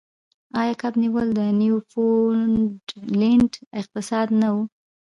[0.59, 4.55] آیا کب نیول د نیوفونډلینډ اقتصاد نه و؟